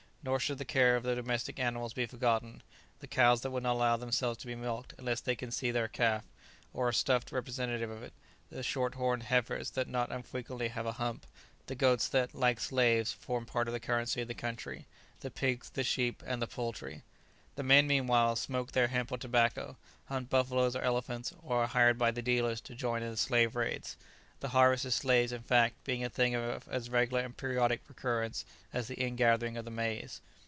[0.23, 2.61] Nor should the care of all the domestic animals be forgotten;
[2.99, 5.87] the cows that will not allow themselves to be milked unless they can see their
[5.87, 6.23] calf,
[6.75, 8.13] or a stuffed representative of it;
[8.51, 11.25] the short horned heifers that not unfrequently have a hump;
[11.65, 14.85] the goats that, like slaves, form part of the currency of the country;
[15.21, 17.01] the pigs, the sheep, and the poultry.
[17.55, 19.75] The men, meanwhile, smoke their hemp or tobacco,
[20.05, 23.55] hunt buffaloes or elephants, or are hired by the dealers to join in the slave
[23.55, 23.97] raids;
[24.39, 28.43] the harvest of slaves, in fact, being a thing of as regular and periodic recurrence
[28.73, 30.19] as the ingathering of the maize.